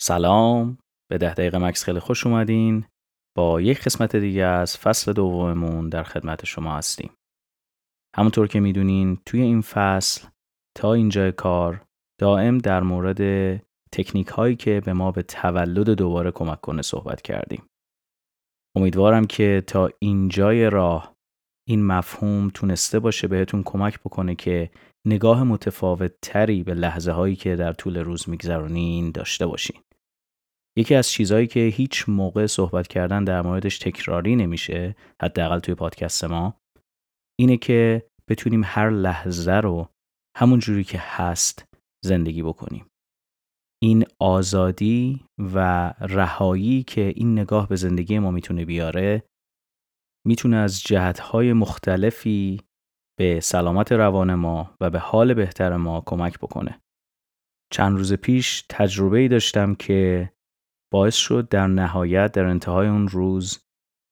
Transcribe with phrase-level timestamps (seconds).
[0.00, 0.78] سلام.
[1.10, 2.84] به ده دقیقه مکس خیلی خوش اومدین.
[3.36, 7.10] با یک قسمت دیگه از فصل دوممون در خدمت شما هستیم.
[8.16, 10.28] همونطور که می‌دونین توی این فصل
[10.76, 11.84] تا اینجا کار
[12.20, 13.20] دائم در مورد
[13.92, 17.62] تکنیک هایی که به ما به تولد دوباره کمک کنه صحبت کردیم.
[18.76, 21.14] امیدوارم که تا اینجای راه
[21.68, 24.70] این مفهوم تونسته باشه بهتون کمک بکنه که
[25.06, 29.76] نگاه متفاوت تری به لحظه هایی که در طول روز میگذرونین داشته باشین.
[30.78, 36.24] یکی از چیزهایی که هیچ موقع صحبت کردن در موردش تکراری نمیشه حداقل توی پادکست
[36.24, 36.54] ما
[37.40, 39.88] اینه که بتونیم هر لحظه رو
[40.36, 41.64] همون جوری که هست
[42.04, 42.86] زندگی بکنیم
[43.82, 49.22] این آزادی و رهایی که این نگاه به زندگی ما می‌تونه بیاره
[50.26, 52.60] می‌تونه از جهتهای مختلفی
[53.18, 56.80] به سلامت روان ما و به حال بهتر ما کمک بکنه.
[57.72, 60.30] چند روز پیش تجربه ای داشتم که
[60.92, 63.58] باعث شد در نهایت در انتهای اون روز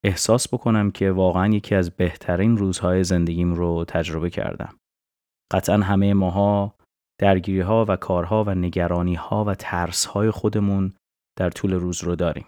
[0.04, 4.78] احساس بکنم که واقعا یکی از بهترین روزهای زندگیم رو تجربه کردم.
[5.52, 6.74] قطعا همه ماها
[7.20, 10.94] درگیری ها و کارها و نگرانی ها و ترس های خودمون
[11.38, 12.46] در طول روز رو داریم.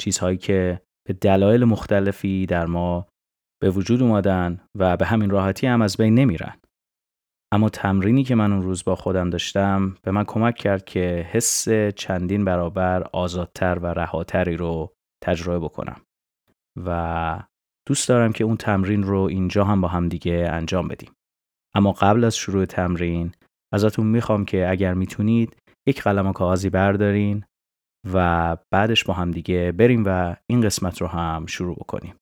[0.00, 3.06] چیزهایی که به دلایل مختلفی در ما
[3.62, 6.56] به وجود اومدن و به همین راحتی هم از بین نمیرن.
[7.54, 11.68] اما تمرینی که من اون روز با خودم داشتم به من کمک کرد که حس
[11.96, 14.92] چندین برابر آزادتر و رهاتری رو
[15.24, 16.00] تجربه بکنم
[16.84, 17.42] و
[17.88, 21.12] دوست دارم که اون تمرین رو اینجا هم با هم دیگه انجام بدیم.
[21.74, 23.32] اما قبل از شروع تمرین
[23.74, 25.56] ازتون می‌خوام که اگر می‌تونید
[25.88, 27.44] یک قلم و کاغذی بردارین
[28.12, 32.14] و بعدش با هم دیگه بریم و این قسمت رو هم شروع بکنیم.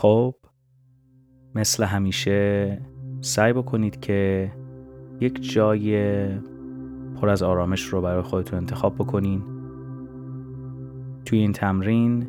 [0.00, 0.34] خب
[1.54, 2.80] مثل همیشه
[3.20, 4.52] سعی بکنید که
[5.20, 6.26] یک جای
[7.20, 9.42] پر از آرامش رو برای خودتون انتخاب بکنین.
[11.24, 12.28] توی این تمرین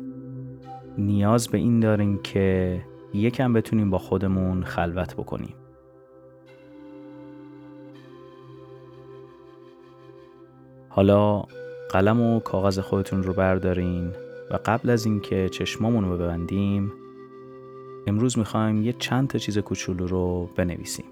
[0.98, 2.80] نیاز به این داریم که
[3.14, 5.54] یکم بتونیم با خودمون خلوت بکنیم
[10.88, 11.44] حالا
[11.90, 14.12] قلم و کاغذ خودتون رو بردارین
[14.50, 16.92] و قبل از اینکه چشمامون رو ببندیم
[18.06, 21.06] امروز می‌خوایم یه چند تا چیز کوچولو رو بنویسیم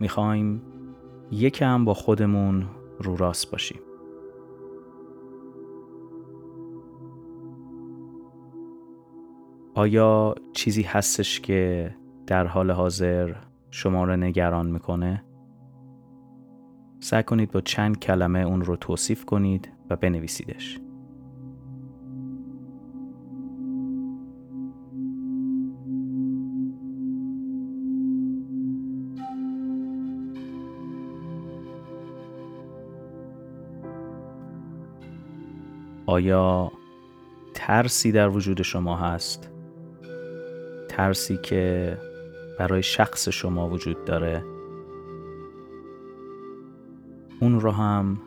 [0.00, 0.62] می‌خوایم
[1.30, 2.66] یکم با خودمون
[3.00, 3.78] رو راست باشیم
[9.74, 11.94] آیا چیزی هستش که
[12.26, 13.34] در حال حاضر
[13.70, 15.24] شما رو نگران می‌کنه؟
[17.00, 20.80] سعی کنید با چند کلمه اون رو توصیف کنید و بنویسیدش.
[36.06, 36.72] آیا
[37.54, 39.50] ترسی در وجود شما هست؟
[40.88, 41.98] ترسی که
[42.58, 44.44] برای شخص شما وجود داره؟
[47.40, 48.18] اون رو هم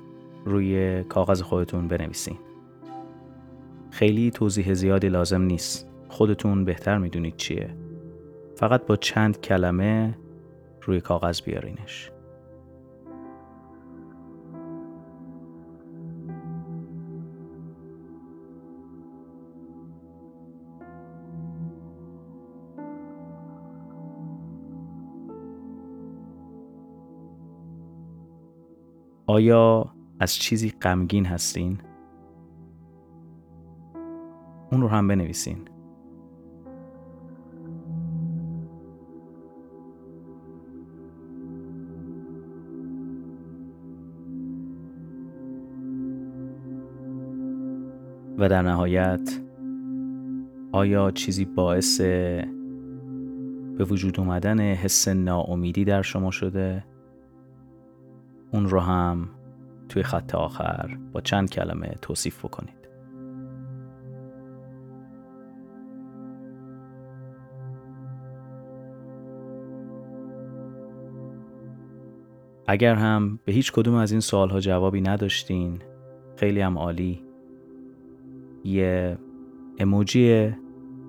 [0.46, 2.38] روی کاغذ خودتون بنویسین.
[3.92, 5.88] خیلی توضیح زیادی لازم نیست.
[6.08, 7.76] خودتون بهتر می‌دونید چیه.
[8.56, 10.18] فقط با چند کلمه
[10.82, 12.12] روی کاغذ بیارینش.
[29.30, 31.78] آیا از چیزی غمگین هستین؟
[34.72, 35.58] اون رو هم بنویسین.
[48.38, 49.40] و در نهایت
[50.72, 56.84] آیا چیزی باعث به وجود اومدن حس ناامیدی در شما شده؟
[58.52, 59.30] اون رو هم
[59.90, 62.80] توی خط آخر با چند کلمه توصیف بکنید.
[72.68, 75.80] اگر هم به هیچ کدوم از این سوالها جوابی نداشتین
[76.36, 77.24] خیلی هم عالی
[78.64, 79.18] یه
[79.80, 80.50] اموجی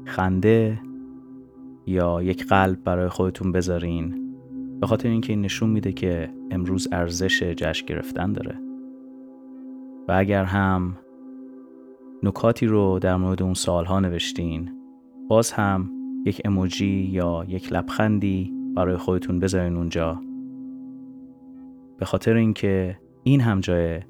[0.05, 0.81] خنده
[1.87, 4.20] یا یک قلب برای خودتون بذارین
[4.81, 8.59] به خاطر اینکه این نشون میده که امروز ارزش جشن گرفتن داره.
[10.09, 10.97] و اگر هم
[12.23, 14.71] نکاتی رو در مورد اون سالها نوشتین
[15.29, 15.91] باز هم
[16.27, 20.21] یک اموجی یا یک لبخندی برای خودتون بذارین اونجا.
[21.99, 24.01] به خاطر اینکه این هم جای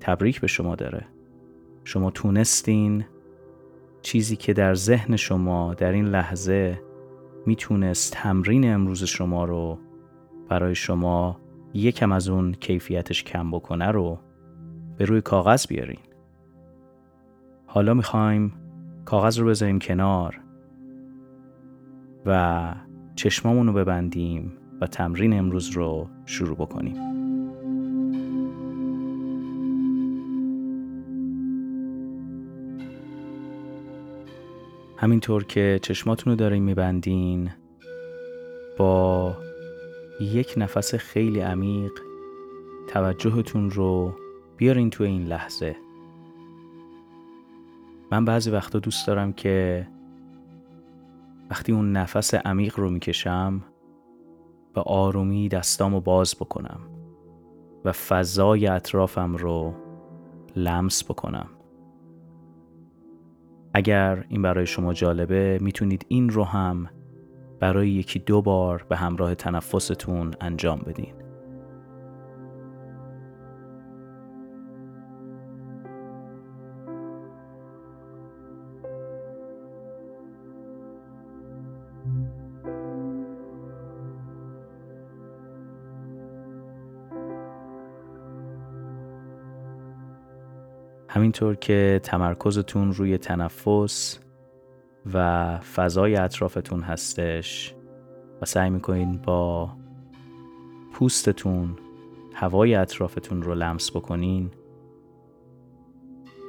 [0.00, 1.06] تبریک به شما داره.
[1.84, 3.04] شما تونستین
[4.02, 6.80] چیزی که در ذهن شما در این لحظه
[7.46, 9.78] می‌تونست تمرین امروز شما رو
[10.48, 11.40] برای شما
[11.74, 14.18] یکم از اون کیفیتش کم بکنه رو
[14.96, 16.00] به روی کاغذ بیارین.
[17.66, 18.52] حالا می‌خوایم
[19.04, 20.40] کاغذ رو بذاریم کنار
[22.26, 22.74] و
[23.16, 26.96] چشمامون رو ببندیم و تمرین امروز رو شروع بکنیم.
[34.96, 37.50] همینطور که چشماتون رو دارین میبندین
[38.78, 39.36] با
[40.20, 41.92] یک نفس خیلی عمیق
[42.88, 44.14] توجهتون رو
[44.56, 45.76] بیارین تو این لحظه.
[48.12, 49.86] من بعضی وقتا دوست دارم که
[51.50, 53.62] وقتی اون نفس عمیق رو می‌کشم
[54.74, 56.80] به آرومی دستامو باز بکنم
[57.84, 59.74] و فضای اطرافم رو
[60.56, 61.46] لمس بکنم.
[63.74, 66.88] اگر این برای شما جالبه می‌تونید این رو هم
[67.64, 71.14] برای یکی دو بار به همراه تنفستون انجام بدین.
[91.08, 94.18] همینطور که تمرکزتون روی تنفس
[95.14, 97.74] و فضای اطرافتون هستش
[98.42, 99.70] و سعی می‌کنین با
[100.92, 101.76] پوستتون
[102.34, 104.50] هوای اطرافتون رو لمس بکنین.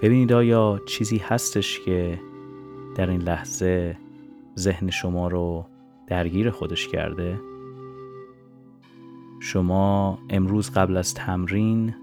[0.01, 2.19] ببینید آیا چیزی هستش که
[2.95, 3.97] در این لحظه
[4.57, 5.65] ذهن شما رو
[6.07, 7.39] درگیر خودش کرده؟
[9.39, 11.95] شما امروز قبل از تمرین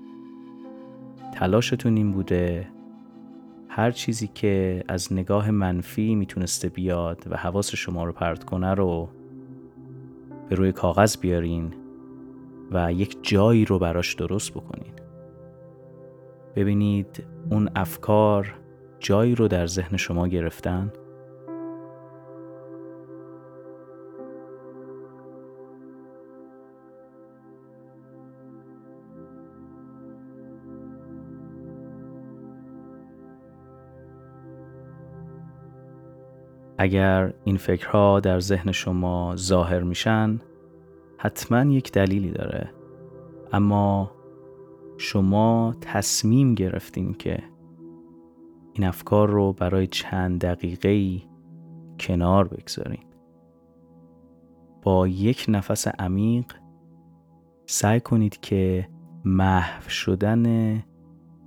[1.35, 2.69] تلاشتون این بوده
[3.75, 9.09] هر چیزی که از نگاه منفی می‌تونسته بیاد و حواس شما رو پرت کنه رو
[10.49, 11.75] به روی کاغذ بیارین
[12.71, 14.93] و یک جایی رو براش درست بکنین.
[16.57, 18.55] ببینید اون افکار
[19.01, 20.93] جایی رو در ذهن شما گرفتن؟
[36.79, 40.41] اگر این فکرها در ذهن شما ظاهر میشن
[41.19, 42.71] حتما یک دلیلی داره.
[43.53, 44.11] اما
[44.99, 47.43] شما تصمیم گرفتین که
[48.73, 51.23] این افکار رو برای چند دقیقه
[52.01, 53.05] کنار بگذارین.
[54.83, 56.45] با یک نفس عمیق
[57.67, 58.89] سعی کنید که
[59.25, 60.75] محو شدن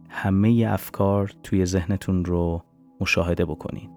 [0.09, 2.63] همه افکار توی ذهنتون رو
[3.01, 3.94] مشاهده بکنید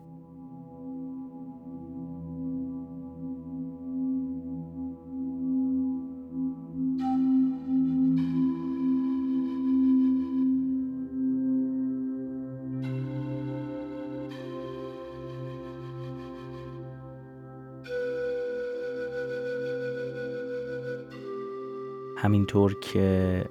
[22.20, 23.44] همینطور که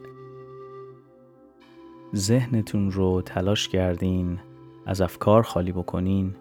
[2.15, 4.39] ذهنتون رو تلاش کردین
[4.85, 6.35] از افکار خالی بکنین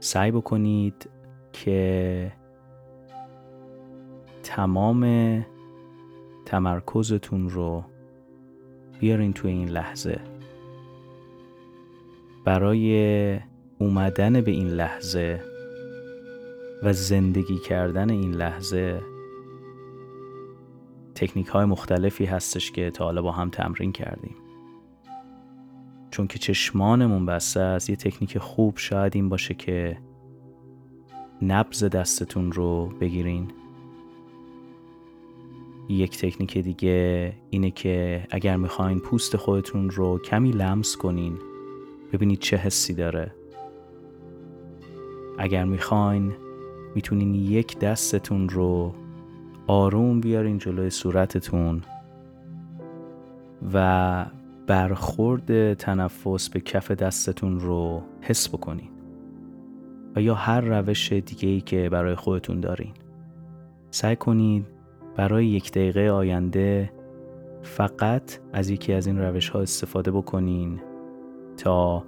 [0.00, 1.10] سعی بکنید
[1.52, 2.32] که
[4.42, 5.44] تمام
[6.46, 7.84] تمرکزتون رو
[9.00, 10.20] بیارین توی این لحظه.
[12.44, 13.40] برای
[13.78, 15.40] اومدن به این لحظه
[16.82, 19.00] و زندگی کردن این لحظه
[21.18, 24.36] تکنیک های مختلفی هستش که تا حالا با هم تمرین کردیم.
[26.10, 29.98] چون که چشمانمون بسته است یه تکنیک خوب شاید این باشه که
[31.42, 33.48] نبز دستتون رو بگیرین.
[35.88, 41.38] یک تکنیک دیگه اینه که اگر می‌خواین پوست خودتون رو کمی لمس کنین
[42.12, 43.34] ببینید چه حسی داره.
[45.38, 46.32] اگر می‌خواین
[46.94, 48.94] می‌تونین یک دستتون رو
[49.70, 51.82] آروم بیارین جلوی صورتتون
[53.74, 54.26] و
[54.66, 58.90] برخورد تنفس به کف دستتون رو حس بکنین.
[60.16, 62.92] و یا هر روش دیگه ای که برای خودتون دارین.
[63.90, 64.66] سعی کنید
[65.16, 66.92] برای یک دقیقه آینده
[67.62, 70.80] فقط از یکی از این روش ها استفاده بکنین
[71.56, 72.04] تا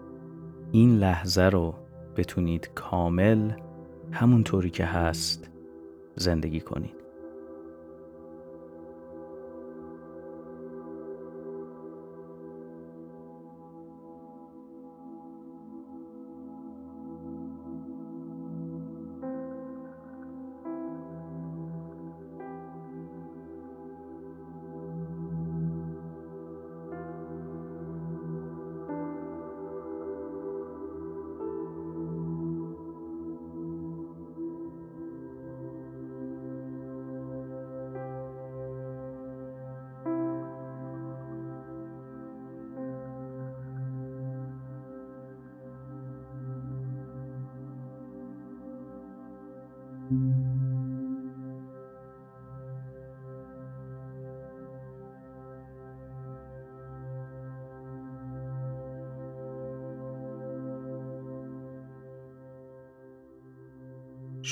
[0.72, 1.74] این لحظه رو
[2.16, 3.50] بتونید کامل
[4.10, 5.50] همونطوری که هست
[6.16, 7.00] زندگی کنید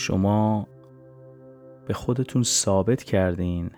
[0.08, 0.66] شما
[1.86, 3.70] به خودتون ثابت کردین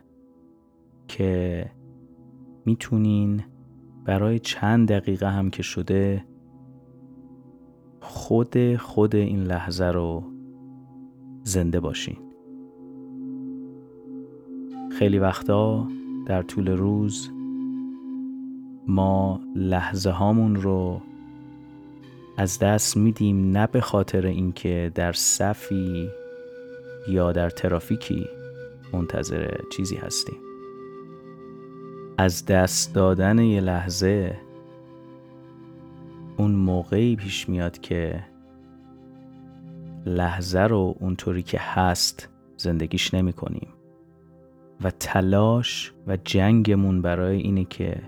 [1.08, 1.66] که
[2.66, 3.42] می‌تونین
[4.04, 6.24] برای چند دقیقه هم که شده
[8.00, 10.24] خود خود این لحظه رو
[11.42, 12.16] زنده باشین.
[14.98, 15.88] خیلی وقتا
[16.26, 17.30] در طول روز
[18.86, 21.00] ما لحظه هامون رو
[22.36, 26.08] از دست میدیم نه به خاطر اینکه در صفی
[27.08, 28.28] یا در ترافیکی
[28.92, 30.36] منتظر چیزی هستیم
[32.18, 34.36] از دست دادن یه لحظه
[36.36, 38.24] اون موقعی پیش میاد که
[40.06, 43.68] لحظه رو اونطوری که هست زندگیش نمی کنیم.
[44.84, 48.02] و تلاش و جنگمون برای اینه که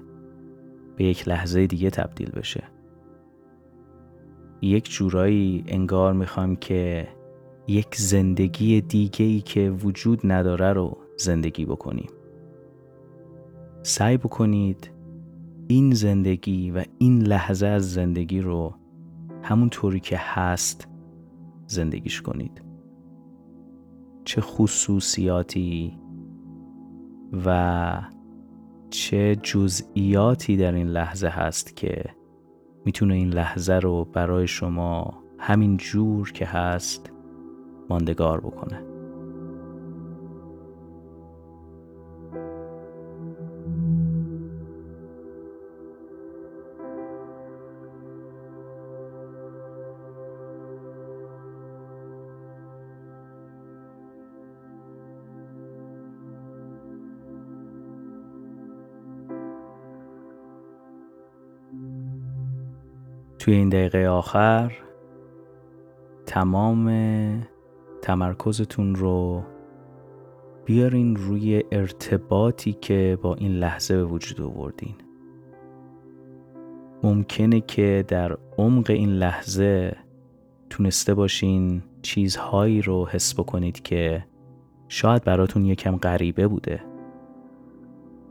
[0.96, 2.62] به یک لحظه دیگه تبدیل بشه.
[4.62, 7.08] یک جورایی انگار می‌خوام که
[7.72, 12.10] یک زندگی دیگه ای که وجود نداره رو زندگی بکنیم
[13.82, 14.90] سعی بکنید
[15.68, 18.74] این زندگی و این لحظه از زندگی رو
[19.42, 20.88] همون طوری که هست
[21.66, 22.62] زندگیش کنید.
[24.24, 25.98] چه خصوصیاتی
[27.46, 28.02] و
[28.90, 32.04] چه جزئیاتی در این لحظه هست که
[32.84, 37.12] می‌تونه این لحظه رو برای شما همین جور که هست
[37.92, 38.82] ماندگار بکنه.
[63.38, 64.72] توی این دقیقه آخر
[66.26, 66.88] تمام
[68.02, 69.42] تمرکزتون رو
[70.64, 74.94] بیارین روی ارتباطی که با این لحظه به وجود آوردین.
[77.02, 79.96] ممکنه که در عمق این لحظه
[80.70, 84.24] تونسته باشین چیزهایی رو حس بکنید که
[84.88, 86.80] شاید براتون یکم غریبه بوده.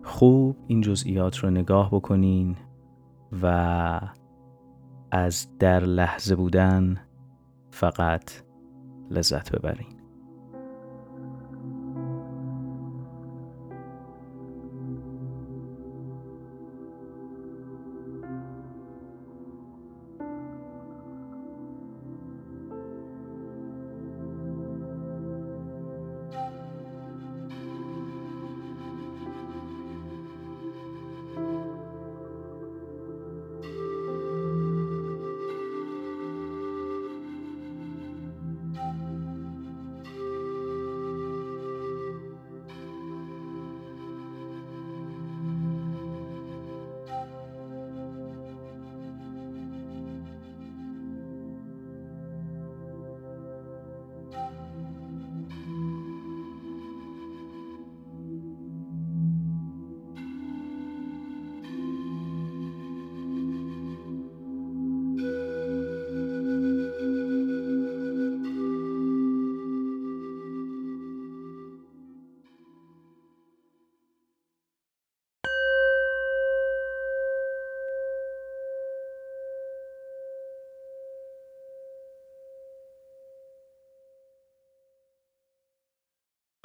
[0.04, 2.56] خوب این جزئیات رو نگاه بکنین
[3.42, 4.00] و
[5.12, 6.98] از در لحظه بودن
[7.72, 8.32] فقط
[9.12, 10.01] لذت ببرین.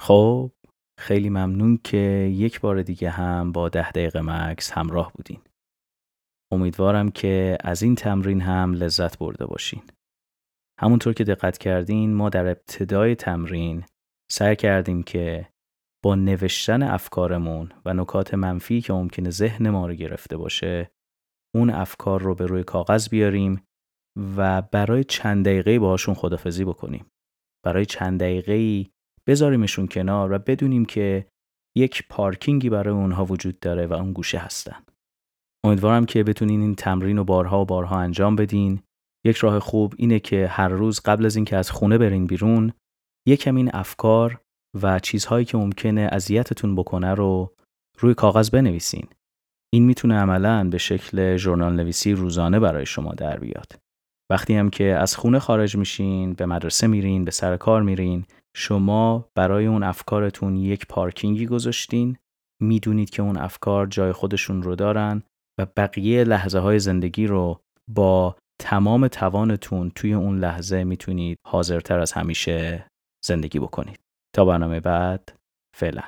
[0.06, 0.50] خب
[1.00, 1.96] خیلی ممنون که
[2.32, 5.40] یک بار دیگه هم با ده دقیقه مکس همراه بودین
[6.52, 9.82] امیدوارم که از این تمرین هم لذت برده باشین.
[10.80, 13.84] همونطور که دقت کردین ما در ابتدای تمرین
[14.30, 15.48] سعی کردیم که
[16.04, 20.90] با نوشتن افکارمون و نکات منفی که ممکنه ذهن ما رو گرفته باشه
[21.54, 23.62] اون افکار رو به روی کاغذ بیاریم
[24.36, 27.06] و برای چند دقیقه باشون خدافزی بکنیم.
[27.64, 28.86] برای چند دقیقه
[29.28, 31.26] بذاریمشون کنار و بدونیم که
[31.76, 34.83] یک پارکینگی برای اونها وجود داره و اون گوشه هستن.
[35.64, 38.83] امیدوارم که بتونین این تمرین رو بارها و بارها انجام بدین.
[39.26, 42.73] یک راه خوب اینه که هر روز قبل از اینکه از خونه برین بیرون
[43.28, 44.40] یکم این افکار
[44.83, 47.54] و چیزهایی که ممکنه اذیتتون بکنه رو
[47.99, 49.06] روی کاغذ بنویسین.
[49.75, 53.73] این می‌تونه عملا به شکل ژورنال نویسی روزانه برای شما در بیاد.
[54.30, 58.25] وقتی هم که از خونه خارج میشین، به مدرسه میرین، به سر کار میرین،
[58.58, 62.16] شما برای اون افکارتون یک پارکینگی گذاشتین،
[62.62, 65.22] می‌دونید که اون افکار جای خودشون رو دارن
[65.60, 67.60] و بقیه لحظه های زندگی رو
[67.90, 72.86] با تمام توانتون توی اون لحظه می‌تونید حاضرتر از همیشه
[73.25, 74.00] زندگی بکنید.
[74.34, 75.32] تا برنامه بعد
[75.76, 76.02] فعلا